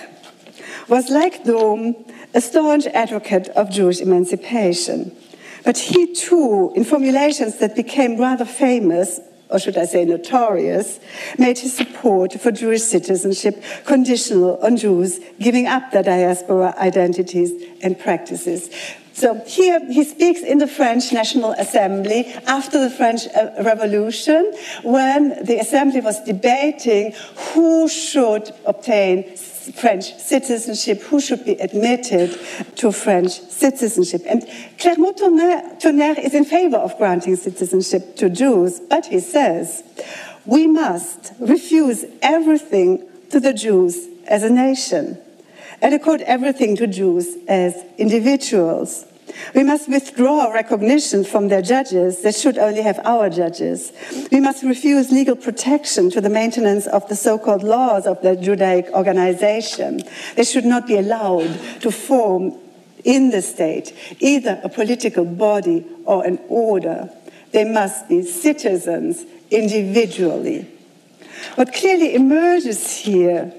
[0.89, 1.95] was, like Dohm,
[2.33, 5.15] a staunch advocate of Jewish emancipation.
[5.63, 9.19] But he too, in formulations that became rather famous,
[9.49, 10.99] or should I say notorious,
[11.37, 17.97] made his support for Jewish citizenship conditional on Jews giving up their diaspora identities and
[17.97, 18.69] practices.
[19.13, 24.51] So here he speaks in the French National Assembly after the French uh, Revolution,
[24.83, 27.13] when the Assembly was debating
[27.53, 29.37] who should obtain
[29.73, 32.37] French citizenship, who should be admitted
[32.75, 34.23] to French citizenship.
[34.27, 34.47] And
[34.77, 39.83] Clermont-Tonnerre is in favor of granting citizenship to Jews, but he says,
[40.45, 45.17] we must refuse everything to the Jews as a nation
[45.81, 49.05] and accord everything to Jews as individuals.
[49.53, 53.91] We must withdraw recognition from their judges that should only have our judges.
[54.31, 58.35] We must refuse legal protection to the maintenance of the so called laws of the
[58.35, 60.01] Judaic organization.
[60.35, 62.57] They should not be allowed to form
[63.03, 67.09] in the state either a political body or an order.
[67.51, 70.67] They must be citizens individually.
[71.55, 73.53] What clearly emerges here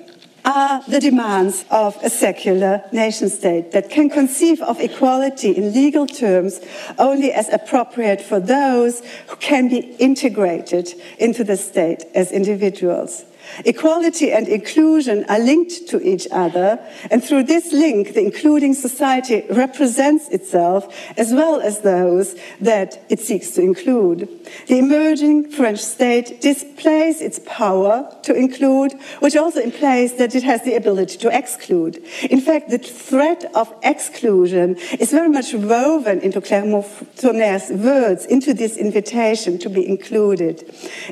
[0.47, 6.07] are the demands of a secular nation state that can conceive of equality in legal
[6.07, 6.61] terms
[6.99, 10.88] only as appropriate for those who can be integrated
[11.18, 13.24] into the state as individuals.
[13.64, 16.78] Equality and inclusion are linked to each other,
[17.11, 23.20] and through this link, the including society represents itself as well as those that it
[23.20, 24.28] seeks to include.
[24.66, 30.62] The emerging French state displays its power to include, which also implies that it has
[30.62, 32.03] the ability to exclude.
[32.30, 38.76] In fact, the threat of exclusion is very much woven into Clermont-Tonnerre's words, into this
[38.76, 40.64] invitation to be included.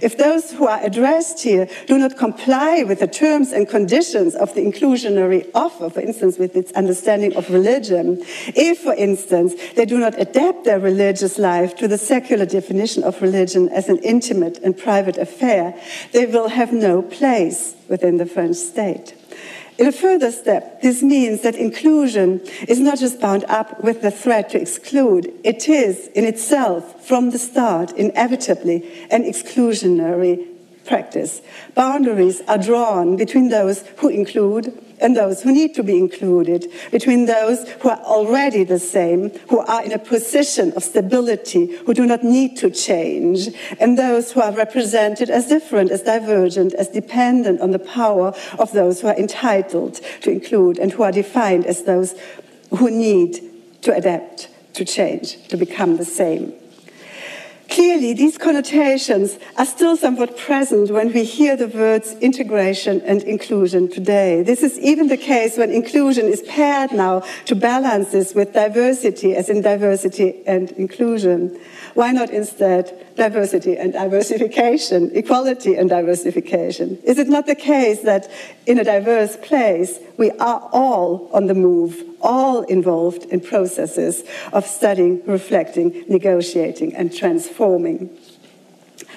[0.03, 4.55] If those who are addressed here do not comply with the terms and conditions of
[4.55, 8.17] the inclusionary offer, for instance, with its understanding of religion,
[8.57, 13.21] if, for instance, they do not adapt their religious life to the secular definition of
[13.21, 15.79] religion as an intimate and private affair,
[16.13, 19.15] they will have no place within the French state.
[19.77, 24.11] In a further step, this means that inclusion is not just bound up with the
[24.11, 28.79] threat to exclude, it is in itself, from the start, inevitably
[29.11, 30.54] an exclusionary
[30.87, 31.41] practice.
[31.75, 37.27] Boundaries are drawn between those who include and those who need to be included, between
[37.27, 42.07] those who are already the same, who are in a position of stability, who do
[42.07, 43.49] not need to change,
[43.81, 48.73] and those who are represented as different, as divergent, as dependent on the power of
[48.73, 52.15] those who are entitled to include and who are defined as those
[52.71, 53.41] who need
[53.83, 56.53] to adapt, to change, to become the same.
[57.75, 63.91] Clearly, these connotations are still somewhat present when we hear the words integration and inclusion
[63.91, 64.45] today.
[64.45, 69.35] This is even the case when inclusion is paired now to balance this with diversity,
[69.35, 71.59] as in diversity and inclusion.
[71.95, 77.01] Why not instead diversity and diversification, equality and diversification?
[77.03, 78.31] Is it not the case that
[78.67, 84.67] in a diverse place, we are all on the move, all involved in processes of
[84.67, 88.11] studying, reflecting, negotiating, and transforming?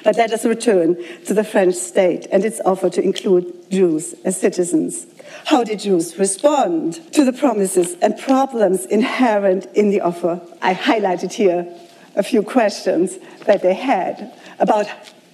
[0.03, 4.39] But let us return to the French state and its offer to include Jews as
[4.39, 5.07] citizens.
[5.45, 10.41] How did Jews respond to the promises and problems inherent in the offer?
[10.61, 11.67] I highlighted here
[12.15, 14.87] a few questions that they had about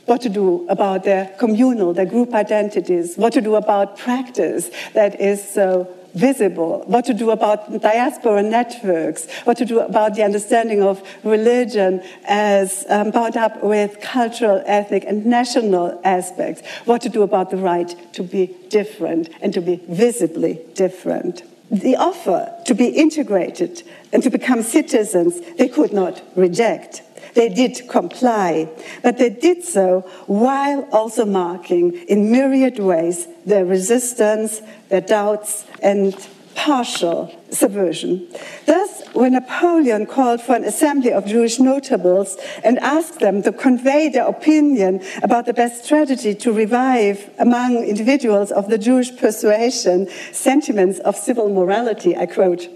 [0.06, 5.20] what to do about their communal, their group identities, what to do about practice that
[5.20, 10.84] is so visible, what to do about diaspora networks, what to do about the understanding
[10.84, 17.24] of religion as um, bound up with cultural, ethnic, and national aspects, what to do
[17.24, 21.44] about the right to be different and to be visibly different
[21.74, 27.02] the offer to be integrated and to become citizens, they could not reject.
[27.34, 28.70] They did comply,
[29.02, 34.62] but they did so while also marking in myriad ways their resistance,
[34.94, 36.16] their doubts, and
[36.54, 38.28] partial subversion.
[38.68, 44.10] Thus, when Napoleon called for an assembly of Jewish notables and asked them to convey
[44.10, 51.00] their opinion about the best strategy to revive among individuals of the Jewish persuasion sentiments
[51.00, 52.68] of civil morality, I quote,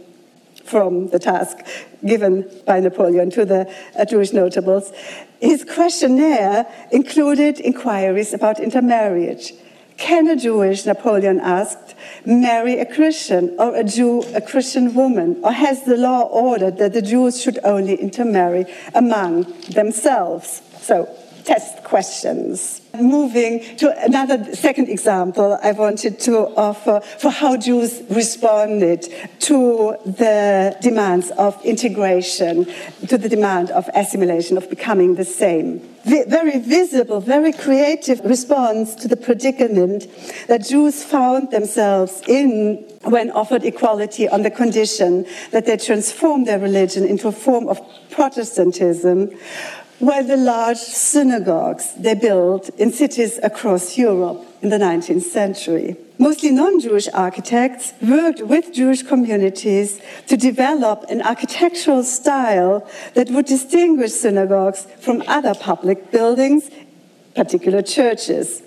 [0.66, 1.60] from the task
[2.04, 4.92] given by Napoleon to the uh, Jewish notables.
[5.40, 9.54] His questionnaire included inquiries about intermarriage.
[9.98, 15.40] Can a Jewish, Napoleon asked, marry a Christian or a Jew a Christian woman?
[15.44, 20.62] Or has the law ordered that the Jews should only intermarry among themselves?
[20.80, 21.10] So
[21.48, 22.82] test questions.
[23.00, 29.08] Moving to another second example, I wanted to offer for how Jews responded
[29.40, 32.66] to the demands of integration,
[33.08, 35.80] to the demand of assimilation, of becoming the same.
[36.06, 40.08] Very visible, very creative response to the predicament
[40.48, 46.60] that Jews found themselves in when offered equality on the condition that they transform their
[46.60, 47.80] religion into a form of
[48.10, 49.30] Protestantism
[50.00, 55.98] were the large synagogues they built in cities across Europe in the 19th century.
[56.20, 63.46] Mostly non Jewish architects worked with Jewish communities to develop an architectural style that would
[63.46, 66.70] distinguish synagogues from other public buildings,
[67.36, 68.64] particular churches.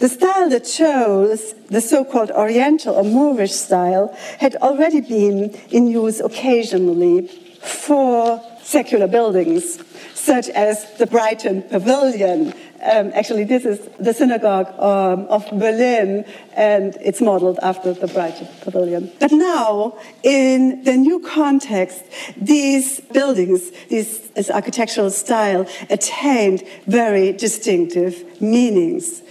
[0.00, 5.86] The style that chose, the so called Oriental or Moorish style, had already been in
[5.88, 7.28] use occasionally
[7.60, 9.78] for secular buildings
[10.14, 12.54] such as the Brighton Pavilion.
[12.82, 18.48] Um, actually, this is the synagogue um, of Berlin, and it's modeled after the Brighton
[18.62, 19.12] Pavilion.
[19.20, 22.02] But now, in the new context,
[22.36, 29.22] these buildings, this, this architectural style, attained very distinctive meanings.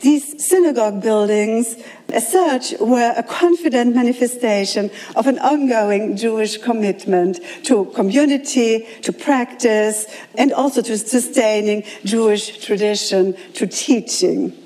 [0.00, 1.76] These synagogue buildings,
[2.12, 10.06] as such, were a confident manifestation of an ongoing Jewish commitment to community, to practice,
[10.36, 14.56] and also to sustaining Jewish tradition, to teaching.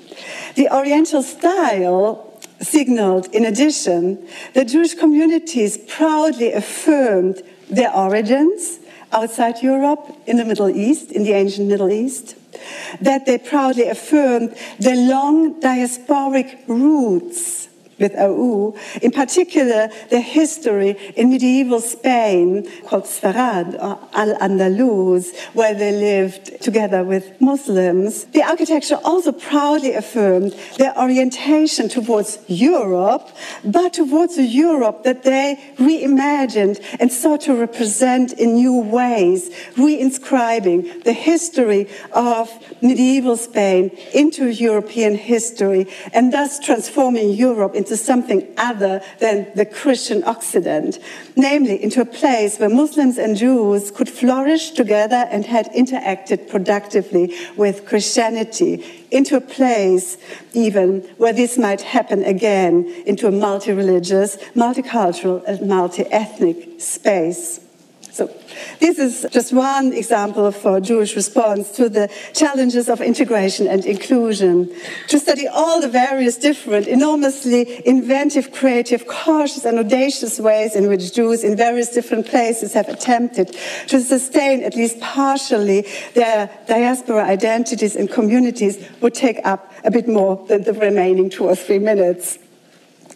[0.55, 8.79] The Oriental style signaled, in addition, that Jewish communities proudly affirmed their origins
[9.13, 12.35] outside Europe, in the Middle East, in the ancient Middle East
[13.01, 17.67] that they proudly affirmed the long diasporic roots
[17.99, 25.91] with OU, in particular the history in medieval Spain called Sfarad or Al-Andalus, where they
[25.91, 28.25] lived together with Muslims.
[28.25, 33.29] The architecture also proudly affirmed their orientation towards Europe,
[33.63, 41.03] but towards a Europe that they reimagined and sought to represent in new ways, reinscribing
[41.03, 49.01] the history of medieval Spain into European history and thus transforming Europe into something other
[49.19, 50.99] than the Christian Occident,
[51.35, 57.35] namely into a place where Muslims and Jews could flourish together and had interacted productively
[57.57, 60.17] with Christianity, into a place
[60.53, 67.59] even where this might happen again, into a multi-religious, multicultural and multi-ethnic space.
[68.13, 68.29] So
[68.79, 74.71] this is just one example for Jewish response to the challenges of integration and inclusion.
[75.07, 81.11] To study all the various different, enormously inventive, creative, cautious and audacious ways in which
[81.11, 83.57] Jews in various different places have attempted
[83.87, 90.07] to sustain at least partially their diaspora identities and communities would take up a bit
[90.07, 92.37] more than the remaining two or three minutes.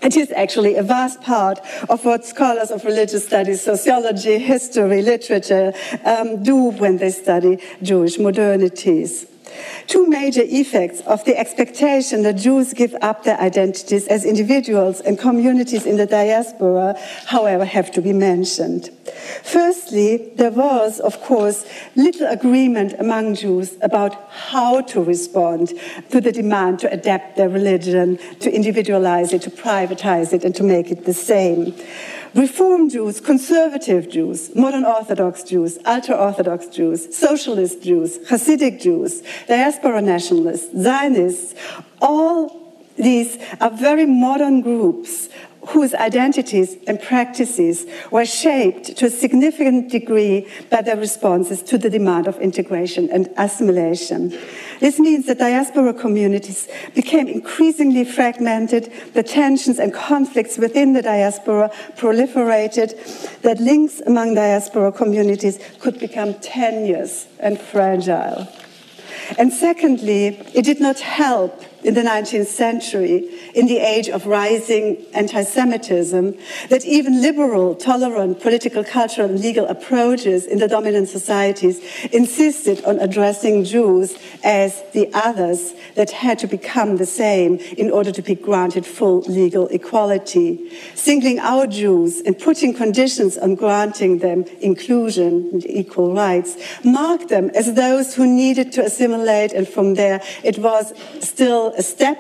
[0.01, 5.73] It is actually a vast part of what scholars of religious studies, sociology, history, literature
[6.05, 9.27] um, do when they study Jewish modernities.
[9.87, 15.17] Two major effects of the expectation that Jews give up their identities as individuals and
[15.17, 16.95] communities in the diaspora,
[17.25, 18.89] however, have to be mentioned.
[19.43, 25.73] Firstly, there was, of course, little agreement among Jews about how to respond
[26.11, 30.63] to the demand to adapt their religion, to individualize it, to privatize it, and to
[30.63, 31.73] make it the same.
[32.35, 40.01] Reform Jews, conservative Jews, modern Orthodox Jews, ultra Orthodox Jews, socialist Jews, Hasidic Jews, diaspora
[40.01, 41.55] nationalists, Zionists,
[42.01, 45.29] all these are very modern groups
[45.67, 51.89] whose identities and practices were shaped to a significant degree by their responses to the
[51.89, 54.29] demand of integration and assimilation.
[54.79, 61.71] This means that diaspora communities became increasingly fragmented, the tensions and conflicts within the diaspora
[61.97, 68.47] proliferated, that links among diaspora communities could become tenuous and fragile.
[69.37, 75.05] And secondly, it did not help in the 19th century, in the age of rising
[75.13, 76.37] anti Semitism,
[76.69, 81.79] that even liberal, tolerant political, cultural, and legal approaches in the dominant societies
[82.11, 88.11] insisted on addressing Jews as the others that had to become the same in order
[88.11, 90.69] to be granted full legal equality.
[90.93, 97.49] Singling out Jews and putting conditions on granting them inclusion and equal rights marked them
[97.55, 102.17] as those who needed to assimilate, and from there it was still a step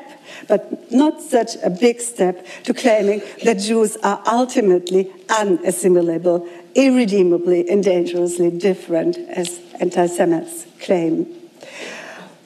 [0.47, 7.83] but not such a big step to claiming that Jews are ultimately unassimilable, irredeemably and
[7.83, 11.36] dangerously different, as anti Semites claim.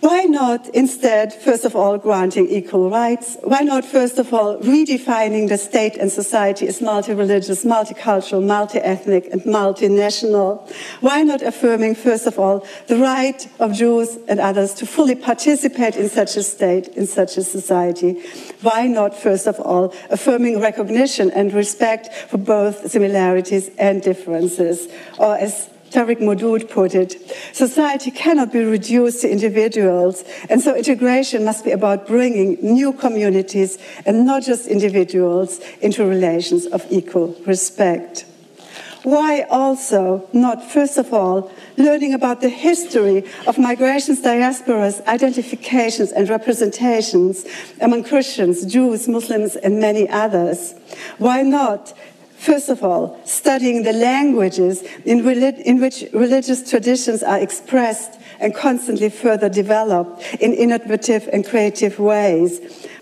[0.02, 3.38] Why not instead, first of all, granting equal rights?
[3.44, 9.44] Why not, first of all, redefining the state and society as multi-religious, multicultural, multi-ethnic, and
[9.44, 10.68] multinational?
[11.02, 15.96] Why not affirming, first of all, the right of Jews and others to fully participate
[15.96, 18.24] in such a state, in such a society?
[18.64, 24.88] Why not, first of all, affirming recognition and respect for both similarities and differences?
[25.20, 27.18] Or as Tariq Modood put it,
[27.54, 33.78] society cannot be reduced to individuals, and so integration must be about bringing new communities
[34.06, 38.26] and not just individuals into relations of equal respect.
[39.04, 46.30] Why also not, first of all, learning about the history of migrations, diasporas, identifications, and
[46.30, 47.46] representations
[47.82, 50.76] among Christians, Jews, Muslims, and many others?
[51.18, 51.94] Why not
[52.42, 59.12] First of all, studying the languages in, in, which religious traditions are expressed and constantly
[59.12, 62.60] further developed in innovative and creative ways.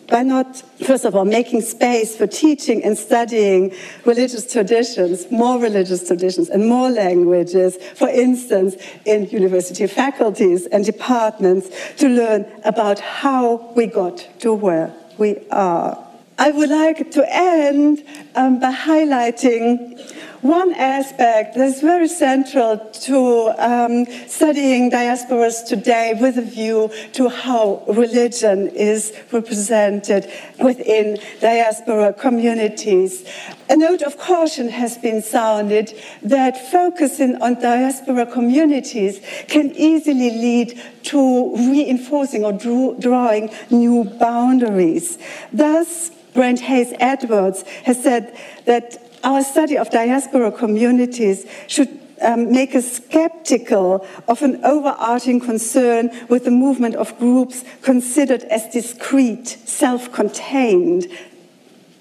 [0.09, 3.73] By not, first of all, making space for teaching and studying
[4.03, 8.75] religious traditions, more religious traditions, and more languages, for instance,
[9.05, 16.09] in university faculties and departments, to learn about how we got to where we are.
[16.39, 18.01] I would like to end
[18.33, 19.99] um, by highlighting
[20.41, 27.83] one aspect that's very central to um, studying diasporas today with a view to how
[27.89, 30.31] religion is represented
[30.63, 33.27] within diaspora communities.
[33.69, 39.19] A note of caution has been sounded that focusing on diaspora communities
[39.49, 45.17] can easily lead to reinforcing or drew, drawing new boundaries.
[45.51, 52.75] Thus, Brent Hayes Edwards has said that our study of diaspora communities should um, make
[52.75, 60.11] us skeptical of an overarching concern with the movement of groups considered as discrete, self
[60.11, 61.07] contained,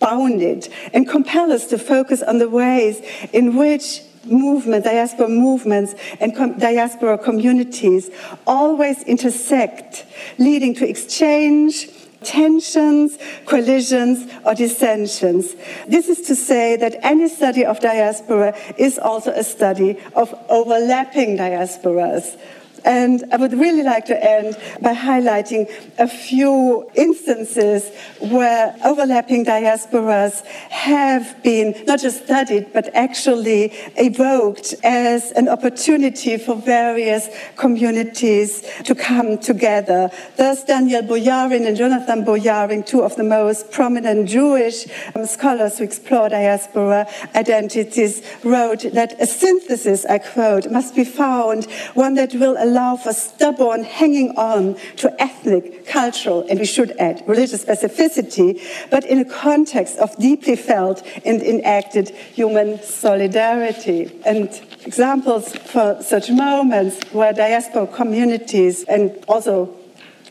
[0.00, 3.00] bounded, and compel us to focus on the ways
[3.32, 8.10] in which movement, diaspora movements, and com diaspora communities
[8.46, 10.04] always intersect,
[10.38, 11.88] leading to exchange
[12.22, 15.54] tensions, collisions, or dissensions.
[15.86, 21.36] This is to say that any study of diaspora is also a study of overlapping
[21.36, 22.36] diasporas
[22.84, 30.44] and I would really like to end by highlighting a few instances where overlapping diasporas
[30.70, 38.94] have been not just studied, but actually evoked as an opportunity for various communities to
[38.94, 40.10] come together.
[40.36, 45.84] Thus, Daniel Boyarin and Jonathan Boyarin, two of the most prominent Jewish um, scholars who
[45.84, 51.64] explore diaspora identities, wrote that a synthesis, I quote, must be found,
[51.94, 57.22] one that will allow for stubborn hanging on to ethnic, cultural, and we should add
[57.26, 58.60] religious specificity,
[58.90, 64.10] but in a context of deeply felt and enacted human solidarity.
[64.24, 64.48] And
[64.84, 69.77] examples for such moments where diaspora communities and also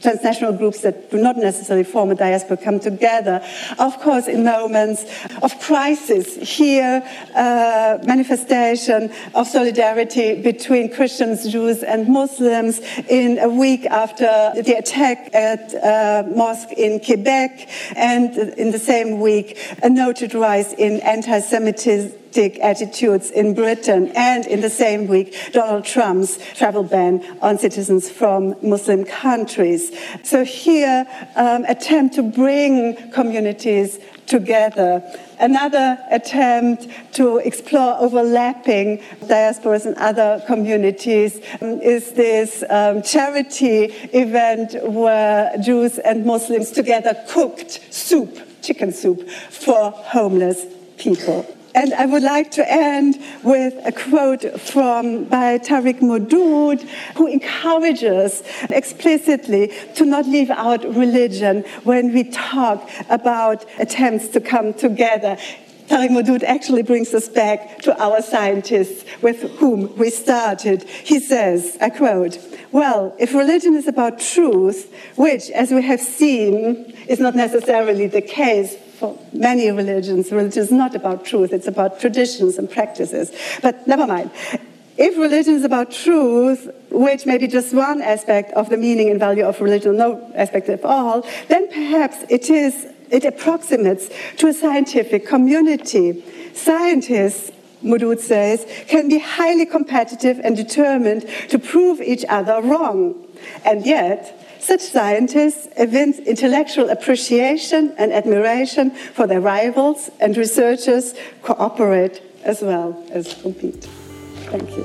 [0.02, 3.44] transnational groups that do not necessarily form a diaspora come together.
[3.80, 5.06] Of course, in moments
[5.42, 7.04] of crisis, here,
[7.36, 12.80] uh, manifestation of solidarity between Christians, Jews, and Muslims
[13.10, 19.20] in a week after the attack at a mosque in Quebec, and in the same
[19.20, 25.36] week, a noted rise in anti Semitism attitudes in Britain, and in the same week,
[25.54, 29.92] Donald Trump's travel ban on citizens from Muslim countries.
[30.24, 31.06] So here,
[31.36, 35.02] um, attempt to bring communities together.
[35.40, 44.76] Another attempt to explore overlapping diasporas and other communities um, is this um, charity event
[44.84, 50.66] where Jews and Muslims together cooked soup, chicken soup, for homeless
[50.98, 51.57] people.
[51.78, 56.82] And I would like to end with a quote from by Tariq Modood,
[57.16, 64.74] who encourages explicitly to not leave out religion when we talk about attempts to come
[64.74, 65.38] together.
[65.88, 70.82] Tariq Modood actually brings us back to our scientists with whom we started.
[70.82, 72.40] He says, I quote,
[72.72, 78.24] well, if religion is about truth, which, as we have seen, is not necessarily the
[78.24, 83.32] case for many religions, religion is not about truth, it's about traditions and practices.
[83.62, 84.32] But never mind.
[84.98, 89.20] If religion is about truth, which may be just one aspect of the meaning and
[89.20, 94.54] value of religion, no aspect at all, then perhaps it is it approximates to a
[94.54, 96.24] scientific community.
[96.54, 103.16] Scientists, Modood says, can be highly competitive and determined to prove each other wrong.
[103.64, 104.37] And yet,
[104.68, 113.02] such scientists evince intellectual appreciation and admiration for their rivals, and researchers cooperate as well
[113.12, 113.86] as compete.
[114.52, 114.84] Thank you.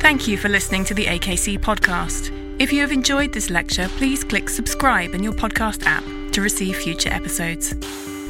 [0.00, 2.30] Thank you for listening to the AKC podcast.
[2.58, 6.76] If you have enjoyed this lecture, please click subscribe in your podcast app to receive
[6.76, 7.74] future episodes.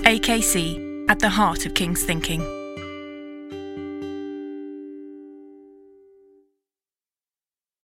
[0.02, 2.63] AKC, at the heart of King's thinking.